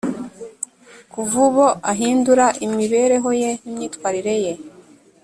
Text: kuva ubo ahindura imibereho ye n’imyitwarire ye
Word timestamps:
kuva 1.11 1.35
ubo 1.47 1.65
ahindura 1.91 2.45
imibereho 2.65 3.29
ye 3.41 3.51
n’imyitwarire 3.63 4.35
ye 4.45 4.53